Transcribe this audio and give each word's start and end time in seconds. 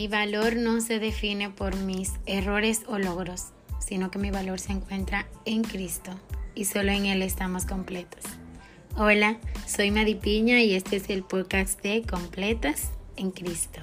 Mi 0.00 0.08
valor 0.08 0.56
no 0.56 0.80
se 0.80 0.98
define 0.98 1.50
por 1.50 1.76
mis 1.76 2.12
errores 2.24 2.84
o 2.86 2.98
logros, 2.98 3.48
sino 3.80 4.10
que 4.10 4.18
mi 4.18 4.30
valor 4.30 4.58
se 4.58 4.72
encuentra 4.72 5.28
en 5.44 5.62
Cristo 5.62 6.10
y 6.54 6.64
solo 6.64 6.90
en 6.90 7.04
Él 7.04 7.20
estamos 7.20 7.66
completos. 7.66 8.24
Hola, 8.96 9.36
soy 9.66 9.90
Madi 9.90 10.14
Piña 10.14 10.62
y 10.62 10.72
este 10.72 10.96
es 10.96 11.10
el 11.10 11.22
podcast 11.22 11.82
de 11.82 12.00
Completas 12.00 12.92
en 13.16 13.30
Cristo. 13.30 13.80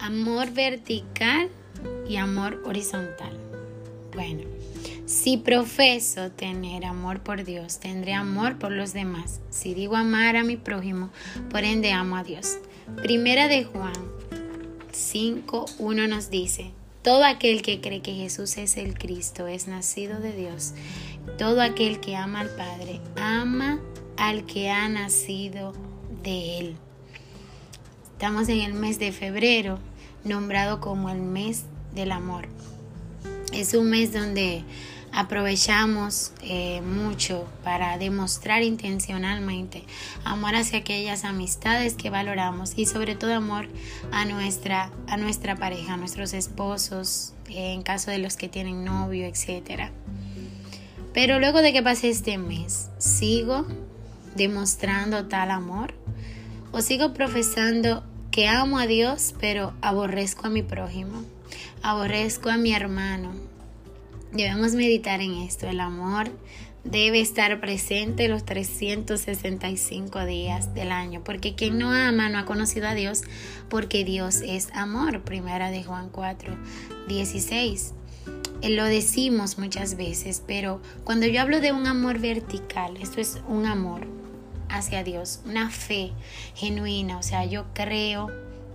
Amor 0.00 0.50
vertical 0.50 1.48
y 2.10 2.16
amor 2.16 2.60
horizontal. 2.64 3.29
Si 5.06 5.36
profeso 5.36 6.30
tener 6.30 6.84
amor 6.84 7.22
por 7.22 7.44
Dios, 7.44 7.80
tendré 7.80 8.14
amor 8.14 8.58
por 8.58 8.70
los 8.70 8.92
demás. 8.92 9.40
Si 9.50 9.74
digo 9.74 9.96
amar 9.96 10.36
a 10.36 10.44
mi 10.44 10.56
prójimo, 10.56 11.10
por 11.50 11.64
ende 11.64 11.92
amo 11.92 12.16
a 12.16 12.22
Dios. 12.22 12.58
Primera 13.02 13.48
de 13.48 13.64
Juan 13.64 13.92
5.1 14.92 16.08
nos 16.08 16.30
dice, 16.30 16.70
todo 17.02 17.24
aquel 17.24 17.62
que 17.62 17.80
cree 17.80 18.02
que 18.02 18.14
Jesús 18.14 18.56
es 18.58 18.76
el 18.76 18.96
Cristo 18.98 19.46
es 19.46 19.66
nacido 19.66 20.20
de 20.20 20.32
Dios. 20.32 20.74
Todo 21.38 21.62
aquel 21.62 21.98
que 21.98 22.14
ama 22.14 22.40
al 22.40 22.50
Padre 22.50 23.00
ama 23.16 23.80
al 24.16 24.44
que 24.44 24.70
ha 24.70 24.88
nacido 24.88 25.72
de 26.22 26.58
Él. 26.58 26.76
Estamos 28.12 28.50
en 28.50 28.60
el 28.60 28.74
mes 28.74 28.98
de 28.98 29.12
febrero, 29.12 29.78
nombrado 30.24 30.80
como 30.80 31.08
el 31.08 31.22
mes 31.22 31.64
del 31.94 32.12
amor. 32.12 32.48
Es 33.52 33.74
un 33.74 33.90
mes 33.90 34.12
donde 34.12 34.64
aprovechamos 35.12 36.32
eh, 36.42 36.80
mucho 36.82 37.48
para 37.64 37.98
demostrar 37.98 38.62
intencionalmente 38.62 39.82
amor 40.24 40.54
hacia 40.54 40.78
aquellas 40.78 41.24
amistades 41.24 41.94
que 41.94 42.10
valoramos 42.10 42.74
y 42.76 42.86
sobre 42.86 43.16
todo 43.16 43.34
amor 43.34 43.66
a 44.12 44.24
nuestra, 44.24 44.92
a 45.08 45.16
nuestra 45.16 45.56
pareja, 45.56 45.94
a 45.94 45.96
nuestros 45.96 46.32
esposos, 46.32 47.34
eh, 47.48 47.72
en 47.72 47.82
caso 47.82 48.10
de 48.10 48.18
los 48.18 48.36
que 48.36 48.48
tienen 48.48 48.84
novio, 48.84 49.26
etc. 49.26 49.90
Pero 51.12 51.40
luego 51.40 51.60
de 51.60 51.72
que 51.72 51.82
pase 51.82 52.08
este 52.08 52.38
mes, 52.38 52.88
¿sigo 52.98 53.66
demostrando 54.36 55.26
tal 55.26 55.50
amor? 55.50 55.94
¿O 56.70 56.82
sigo 56.82 57.14
profesando 57.14 58.04
que 58.30 58.46
amo 58.46 58.78
a 58.78 58.86
Dios 58.86 59.34
pero 59.40 59.72
aborrezco 59.80 60.46
a 60.46 60.50
mi 60.50 60.62
prójimo? 60.62 61.24
Aborrezco 61.82 62.50
a 62.50 62.56
mi 62.56 62.72
hermano. 62.72 63.32
Debemos 64.32 64.74
meditar 64.74 65.20
en 65.20 65.34
esto. 65.34 65.66
El 65.66 65.80
amor 65.80 66.30
debe 66.84 67.20
estar 67.20 67.60
presente 67.60 68.28
los 68.28 68.44
365 68.44 70.24
días 70.24 70.74
del 70.74 70.92
año, 70.92 71.22
porque 71.24 71.54
quien 71.54 71.78
no 71.78 71.92
ama 71.92 72.28
no 72.28 72.38
ha 72.38 72.44
conocido 72.44 72.88
a 72.88 72.94
Dios, 72.94 73.22
porque 73.68 74.04
Dios 74.04 74.42
es 74.42 74.68
amor. 74.72 75.22
Primera 75.22 75.70
de 75.70 75.82
Juan 75.82 76.08
4, 76.10 76.56
16. 77.08 77.94
Lo 78.62 78.84
decimos 78.84 79.58
muchas 79.58 79.96
veces, 79.96 80.42
pero 80.46 80.80
cuando 81.04 81.26
yo 81.26 81.40
hablo 81.40 81.60
de 81.60 81.72
un 81.72 81.86
amor 81.86 82.18
vertical, 82.18 82.96
esto 82.98 83.20
es 83.20 83.40
un 83.48 83.66
amor 83.66 84.06
hacia 84.68 85.02
Dios, 85.02 85.40
una 85.46 85.70
fe 85.70 86.12
genuina, 86.54 87.18
o 87.18 87.22
sea, 87.22 87.44
yo 87.44 87.64
creo 87.74 88.30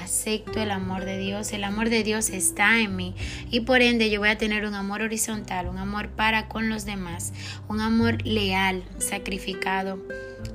acepto 0.00 0.60
el 0.60 0.70
amor 0.70 1.04
de 1.04 1.18
Dios, 1.18 1.52
el 1.52 1.64
amor 1.64 1.90
de 1.90 2.02
Dios 2.02 2.30
está 2.30 2.80
en 2.80 2.96
mí 2.96 3.14
y 3.50 3.60
por 3.60 3.82
ende 3.82 4.10
yo 4.10 4.20
voy 4.20 4.28
a 4.28 4.38
tener 4.38 4.64
un 4.64 4.74
amor 4.74 5.02
horizontal, 5.02 5.68
un 5.68 5.78
amor 5.78 6.10
para 6.10 6.48
con 6.48 6.68
los 6.68 6.84
demás, 6.84 7.32
un 7.68 7.80
amor 7.80 8.24
leal, 8.26 8.84
sacrificado 8.98 10.02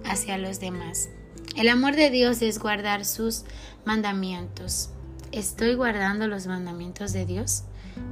hacia 0.05 0.38
los 0.38 0.59
demás. 0.59 1.09
El 1.55 1.67
amor 1.69 1.95
de 1.95 2.09
Dios 2.09 2.41
es 2.41 2.59
guardar 2.59 3.05
sus 3.05 3.43
mandamientos. 3.85 4.89
¿Estoy 5.31 5.75
guardando 5.75 6.27
los 6.27 6.47
mandamientos 6.47 7.13
de 7.13 7.25
Dios? 7.25 7.63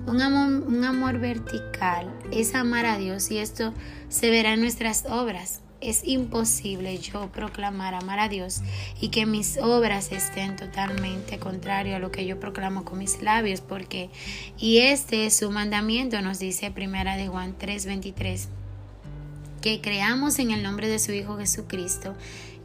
Un 0.08 0.22
amor, 0.22 0.68
un 0.68 0.84
amor 0.84 1.20
vertical 1.20 2.14
es 2.31 2.54
amar 2.56 2.86
a 2.86 2.98
Dios 2.98 3.31
y 3.31 3.40
esto 3.40 3.74
se 4.09 4.30
verá 4.30 4.54
en 4.54 4.62
nuestras 4.62 5.06
obras. 5.06 5.62
Es 5.82 6.02
imposible 6.04 6.98
yo 6.98 7.32
proclamar 7.32 7.94
amar 7.96 8.20
a 8.20 8.28
Dios 8.28 8.62
y 9.00 9.10
que 9.10 9.26
mis 9.26 9.58
obras 9.58 10.12
estén 10.12 10.58
totalmente 10.58 11.40
contrario 11.40 11.96
a 11.96 12.00
lo 12.00 12.12
que 12.12 12.26
yo 12.26 12.38
proclamo 12.38 12.84
con 12.84 13.00
mis 13.00 13.22
labios, 13.22 13.62
porque 13.62 14.10
y 14.58 14.80
este 14.80 15.26
es 15.26 15.38
su 15.38 15.52
mandamiento, 15.52 16.22
nos 16.22 16.38
dice 16.38 16.70
Primera 16.70 17.16
de 17.16 17.30
Juan 17.30 17.56
3:23, 17.58 18.50
que 19.62 19.80
creamos 19.80 20.40
en 20.40 20.52
el 20.52 20.64
nombre 20.64 20.90
de 20.90 21.00
su 21.00 21.14
Hijo 21.14 21.38
Jesucristo 21.38 22.14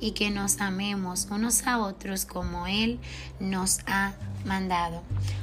y 0.01 0.11
que 0.11 0.31
nos 0.31 0.61
amemos 0.61 1.29
unos 1.31 1.69
a 1.69 1.79
otros 1.79 2.25
como 2.25 2.67
Él 2.67 2.99
nos 3.39 3.79
ha 3.87 4.15
mandado. 4.45 5.03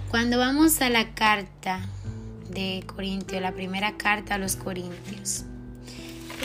Cuando 0.09 0.38
vamos 0.38 0.82
a 0.82 0.90
la 0.90 1.14
carta 1.14 1.80
de 2.50 2.84
Corintios, 2.86 3.42
la 3.42 3.53
primera 3.53 3.96
carta 3.96 4.36
a 4.36 4.38
los 4.38 4.58
Corintios, 4.58 5.46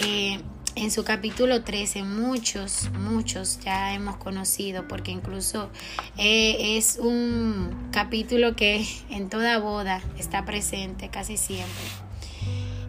eh, 0.04 0.38
en 0.76 0.90
su 0.90 1.04
capítulo 1.04 1.64
13 1.64 2.02
muchos, 2.02 2.90
muchos 2.92 3.58
ya 3.60 3.94
hemos 3.94 4.16
conocido 4.16 4.86
porque 4.86 5.10
incluso 5.10 5.70
eh, 6.18 6.76
es 6.76 6.98
un 7.00 7.88
capítulo 7.92 8.54
que 8.54 8.86
en 9.10 9.30
toda 9.30 9.58
boda 9.58 10.02
está 10.18 10.44
presente 10.44 11.08
casi 11.08 11.38
siempre. 11.38 11.84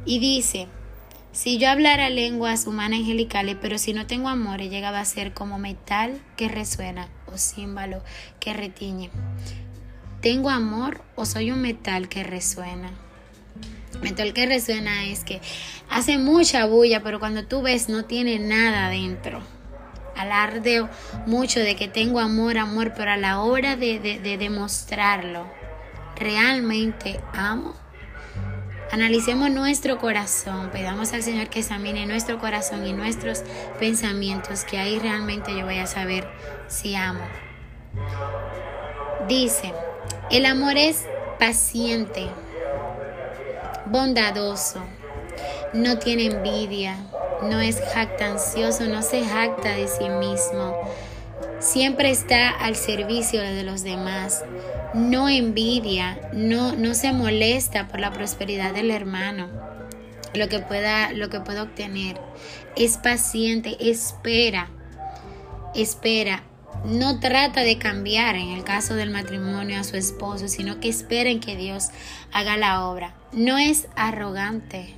Y 0.06 0.20
dice, 0.20 0.68
si 1.32 1.58
yo 1.58 1.70
hablara 1.70 2.10
lenguas 2.10 2.68
humanas 2.68 3.00
angelicales, 3.00 3.56
pero 3.62 3.78
si 3.78 3.94
no 3.94 4.06
tengo 4.06 4.28
amor, 4.28 4.62
he 4.62 4.70
llegado 4.70 4.98
a 4.98 5.06
ser 5.06 5.34
como 5.34 5.58
metal 5.58 6.20
que 6.36 6.50
resuena 6.50 7.08
o 7.26 7.38
címbalo 7.38 8.04
que 8.42 8.54
retiñe. 8.54 9.10
¿Tengo 10.22 10.50
amor 10.50 11.04
o 11.16 11.26
soy 11.26 11.52
un 11.52 11.62
metal 11.62 12.10
que 12.10 12.24
resuena? 12.24 12.92
Metal 14.02 14.34
que 14.34 14.46
resuena 14.46 15.06
es 15.06 15.24
que 15.24 15.42
hace 15.90 16.18
mucha 16.18 16.66
bulla, 16.66 17.04
pero 17.04 17.20
cuando 17.20 17.46
tú 17.46 17.62
ves 17.62 17.90
no 17.90 18.06
tiene 18.06 18.40
nada 18.40 18.90
dentro. 18.90 19.42
Alardeo 20.16 20.90
mucho 21.26 21.60
de 21.60 21.76
que 21.76 21.88
tengo 21.88 22.20
amor, 22.20 22.58
amor, 22.58 22.94
pero 22.96 23.12
a 23.12 23.18
la 23.18 23.42
hora 23.42 23.76
de, 23.76 24.00
de 24.00 24.38
demostrarlo, 24.38 25.48
realmente 26.16 27.20
amo. 27.34 27.76
Analicemos 28.92 29.52
nuestro 29.52 29.98
corazón, 29.98 30.70
pedamos 30.72 31.12
al 31.12 31.22
Señor 31.22 31.50
que 31.50 31.60
examine 31.60 32.06
nuestro 32.06 32.40
corazón 32.40 32.88
y 32.88 32.94
nuestros 32.94 33.44
pensamientos, 33.80 34.64
que 34.64 34.78
ahí 34.78 34.98
realmente 34.98 35.56
yo 35.56 35.66
voy 35.66 35.80
a 35.80 35.88
saber 35.88 36.26
si 36.68 36.96
amo. 36.96 37.26
Dice, 39.28 39.74
el 40.32 40.46
amor 40.46 40.78
es 40.78 41.06
paciente, 41.38 42.30
bondadoso, 43.90 44.82
no 45.74 46.00
tiene 46.00 46.26
envidia, 46.26 46.98
no 47.44 47.60
es 47.60 47.80
jactancioso, 47.94 48.86
no 48.86 49.02
se 49.02 49.24
jacta 49.24 49.76
de 49.76 49.88
sí 49.88 50.10
mismo, 50.10 50.76
siempre 51.60 52.10
está 52.10 52.50
al 52.50 52.76
servicio 52.76 53.42
de 53.42 53.64
los 53.64 53.84
demás, 53.84 54.44
no 54.94 55.30
envidia, 55.30 56.20
no, 56.34 56.76
no 56.76 56.94
se 56.94 57.14
molesta 57.14 57.88
por 57.88 58.00
la 58.00 58.14
prosperidad 58.14 58.74
del 58.74 58.92
hermano, 58.92 59.50
lo 60.34 60.48
que 60.50 60.60
pueda, 60.60 61.12
lo 61.12 61.30
que 61.30 61.40
pueda 61.40 61.64
obtener, 61.64 62.20
es 62.76 62.98
paciente, 62.98 63.78
espera, 63.80 64.70
espera, 65.76 66.44
no 66.86 67.20
trata 67.20 67.62
de 67.62 67.78
cambiar 67.78 68.36
en 68.36 68.50
el 68.50 68.64
caso 68.64 68.96
del 68.96 69.10
matrimonio 69.10 69.80
a 69.80 69.84
su 69.84 69.98
esposo, 69.98 70.48
sino 70.48 70.80
que 70.80 70.90
espera 70.90 71.30
en 71.30 71.40
que 71.40 71.56
Dios 71.56 71.90
haga 72.32 72.58
la 72.58 72.86
obra. 72.86 73.14
No 73.32 73.58
es 73.58 73.88
arrogante, 73.96 74.94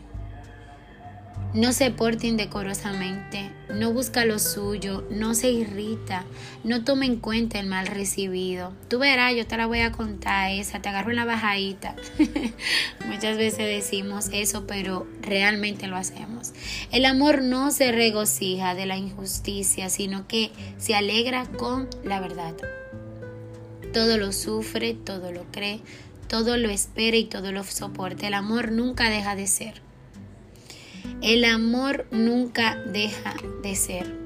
no 1.53 1.73
se 1.73 1.89
porta 1.89 2.27
indecorosamente, 2.27 3.49
no 3.73 3.91
busca 3.91 4.23
lo 4.25 4.37
suyo, 4.37 5.07
no 5.09 5.33
se 5.33 5.51
irrita, 5.51 6.25
no 6.63 6.83
toma 6.83 7.05
en 7.05 7.15
cuenta 7.15 7.59
el 7.59 7.65
mal 7.65 7.87
recibido. 7.87 8.73
Tú 8.87 8.99
verás, 8.99 9.35
yo 9.35 9.47
te 9.47 9.57
la 9.57 9.65
voy 9.65 9.79
a 9.79 9.91
contar 9.91 10.51
esa, 10.51 10.79
te 10.79 10.89
agarro 10.89 11.09
en 11.09 11.15
la 11.15 11.25
bajadita. 11.25 11.95
Muchas 13.07 13.37
veces 13.37 13.65
decimos 13.65 14.29
eso, 14.31 14.67
pero 14.67 15.07
realmente 15.21 15.87
lo 15.87 15.95
hacemos. 15.95 16.53
El 16.91 17.05
amor 17.05 17.41
no 17.41 17.71
se 17.71 17.91
regocija 17.91 18.75
de 18.75 18.85
la 18.85 18.97
injusticia, 18.97 19.89
sino 19.89 20.27
que 20.27 20.51
se 20.77 20.93
alegra 20.93 21.45
con 21.45 21.89
la 22.03 22.19
verdad. 22.19 22.55
Todo 23.91 24.17
lo 24.17 24.31
sufre, 24.33 24.93
todo 24.93 25.31
lo 25.31 25.45
cree, 25.51 25.81
todo 26.27 26.57
lo 26.57 26.69
espera 26.69 27.17
y 27.17 27.25
todo 27.25 27.51
lo 27.51 27.63
soporta. 27.63 28.27
El 28.27 28.35
amor 28.35 28.71
nunca 28.71 29.09
deja 29.09 29.35
de 29.35 29.47
ser. 29.47 29.88
El 31.21 31.43
amor 31.43 32.05
nunca 32.11 32.75
deja 32.75 33.33
de 33.61 33.75
ser. 33.75 34.17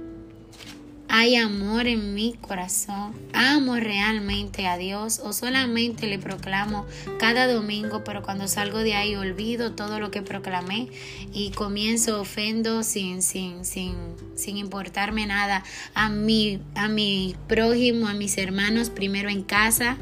hay 1.10 1.36
amor 1.36 1.88
en 1.88 2.14
mi 2.14 2.34
corazón, 2.34 3.14
amo 3.34 3.76
realmente 3.76 4.68
a 4.68 4.78
Dios 4.78 5.20
o 5.24 5.32
solamente 5.32 6.08
le 6.08 6.18
proclamo 6.18 6.86
cada 7.20 7.52
domingo, 7.52 8.04
pero 8.04 8.24
cuando 8.24 8.48
salgo 8.48 8.80
de 8.80 8.96
ahí 8.96 9.16
olvido 9.16 9.74
todo 9.74 10.00
lo 10.00 10.12
que 10.12 10.22
proclamé 10.22 10.90
y 11.34 11.52
comienzo 11.52 12.22
ofendo 12.22 12.84
sin, 12.84 13.22
sin, 13.22 13.66
sin, 13.66 13.96
sin 14.36 14.58
importarme 14.58 15.26
nada 15.26 15.64
a 15.94 16.10
mi, 16.10 16.62
a 16.76 16.88
mi 16.90 17.36
prójimo, 17.48 18.08
a 18.08 18.14
mis 18.14 18.38
hermanos, 18.38 18.90
primero 18.90 19.30
en 19.30 19.44
casa 19.44 19.98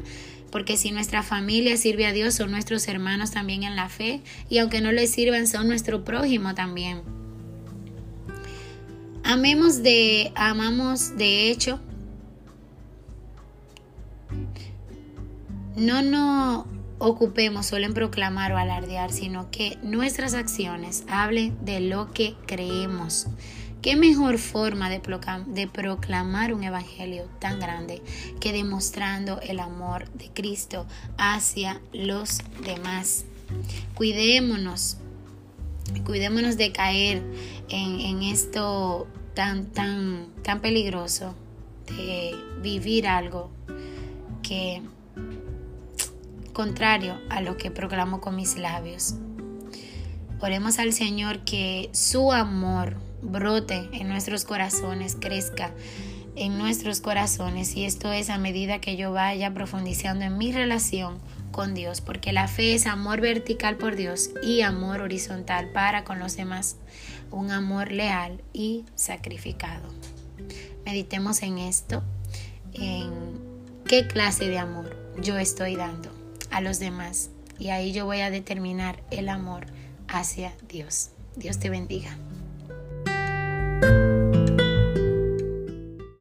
porque 0.52 0.76
si 0.76 0.92
nuestra 0.92 1.22
familia 1.22 1.78
sirve 1.78 2.06
a 2.06 2.12
Dios, 2.12 2.34
son 2.34 2.50
nuestros 2.50 2.86
hermanos 2.86 3.30
también 3.30 3.62
en 3.62 3.74
la 3.74 3.88
fe, 3.88 4.20
y 4.50 4.58
aunque 4.58 4.82
no 4.82 4.92
les 4.92 5.10
sirvan, 5.10 5.48
son 5.48 5.66
nuestro 5.66 6.04
prójimo 6.04 6.54
también. 6.54 7.00
Amemos 9.24 9.82
de, 9.82 10.30
amamos 10.34 11.16
de 11.16 11.50
hecho. 11.50 11.80
No 15.74 16.02
nos 16.02 16.66
ocupemos 16.98 17.66
solo 17.66 17.86
en 17.86 17.94
proclamar 17.94 18.52
o 18.52 18.58
alardear, 18.58 19.10
sino 19.10 19.50
que 19.50 19.78
nuestras 19.82 20.34
acciones 20.34 21.04
hablen 21.08 21.56
de 21.64 21.80
lo 21.80 22.12
que 22.12 22.36
creemos. 22.46 23.26
¿Qué 23.82 23.96
mejor 23.96 24.38
forma 24.38 24.88
de, 24.88 25.00
proclamar 25.66 26.54
un 26.54 26.62
evangelio 26.62 27.24
tan 27.40 27.58
grande 27.58 28.00
que 28.38 28.52
demostrando 28.52 29.40
el 29.40 29.58
amor 29.58 30.08
de 30.12 30.30
Cristo 30.32 30.86
hacia 31.18 31.80
los 31.92 32.38
demás? 32.64 33.24
Cuidémonos, 33.94 34.98
cuidémonos 36.04 36.56
de 36.56 36.70
caer 36.70 37.24
en, 37.68 38.00
en 38.00 38.22
esto 38.22 39.08
tan, 39.34 39.66
tan, 39.66 40.28
tan 40.44 40.60
peligroso 40.60 41.34
de 41.88 42.36
vivir 42.62 43.08
algo 43.08 43.50
que 44.44 44.80
contrario 46.52 47.18
a 47.30 47.40
lo 47.40 47.56
que 47.56 47.72
proclamo 47.72 48.20
con 48.20 48.36
mis 48.36 48.56
labios. 48.56 49.16
Oremos 50.42 50.80
al 50.80 50.92
Señor 50.92 51.44
que 51.44 51.88
su 51.92 52.32
amor 52.32 52.96
brote 53.22 53.88
en 53.92 54.08
nuestros 54.08 54.44
corazones, 54.44 55.16
crezca 55.18 55.70
en 56.34 56.58
nuestros 56.58 57.00
corazones. 57.00 57.76
Y 57.76 57.84
esto 57.84 58.10
es 58.10 58.28
a 58.28 58.38
medida 58.38 58.80
que 58.80 58.96
yo 58.96 59.12
vaya 59.12 59.54
profundizando 59.54 60.24
en 60.24 60.36
mi 60.38 60.50
relación 60.50 61.20
con 61.52 61.74
Dios, 61.74 62.00
porque 62.00 62.32
la 62.32 62.48
fe 62.48 62.74
es 62.74 62.86
amor 62.86 63.20
vertical 63.20 63.76
por 63.76 63.94
Dios 63.94 64.30
y 64.42 64.62
amor 64.62 65.00
horizontal 65.00 65.70
para 65.70 66.02
con 66.02 66.18
los 66.18 66.36
demás, 66.36 66.76
un 67.30 67.52
amor 67.52 67.92
leal 67.92 68.42
y 68.52 68.84
sacrificado. 68.96 69.88
Meditemos 70.84 71.40
en 71.44 71.58
esto, 71.58 72.02
en 72.72 73.12
qué 73.86 74.08
clase 74.08 74.48
de 74.48 74.58
amor 74.58 74.96
yo 75.20 75.38
estoy 75.38 75.76
dando 75.76 76.10
a 76.50 76.60
los 76.60 76.80
demás. 76.80 77.30
Y 77.60 77.68
ahí 77.68 77.92
yo 77.92 78.06
voy 78.06 78.22
a 78.22 78.30
determinar 78.30 79.04
el 79.12 79.28
amor 79.28 79.66
hacia 80.12 80.52
Dios. 80.68 81.10
Dios 81.36 81.58
te 81.58 81.70
bendiga. 81.70 82.16